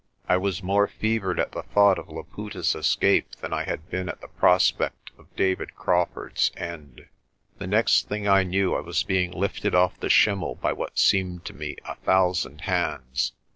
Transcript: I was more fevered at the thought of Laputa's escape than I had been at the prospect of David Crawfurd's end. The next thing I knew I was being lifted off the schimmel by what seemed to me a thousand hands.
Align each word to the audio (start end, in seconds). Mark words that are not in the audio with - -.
I 0.27 0.35
was 0.35 0.63
more 0.63 0.87
fevered 0.87 1.39
at 1.39 1.51
the 1.51 1.61
thought 1.61 1.99
of 1.99 2.09
Laputa's 2.09 2.73
escape 2.73 3.35
than 3.35 3.53
I 3.53 3.65
had 3.65 3.87
been 3.91 4.09
at 4.09 4.19
the 4.19 4.29
prospect 4.29 5.11
of 5.15 5.27
David 5.35 5.75
Crawfurd's 5.75 6.49
end. 6.57 7.05
The 7.59 7.67
next 7.67 8.09
thing 8.09 8.27
I 8.27 8.41
knew 8.41 8.73
I 8.73 8.81
was 8.81 9.03
being 9.03 9.29
lifted 9.29 9.75
off 9.75 9.99
the 9.99 10.09
schimmel 10.09 10.55
by 10.55 10.73
what 10.73 10.97
seemed 10.97 11.45
to 11.45 11.53
me 11.53 11.75
a 11.85 11.93
thousand 11.97 12.61
hands. 12.61 13.33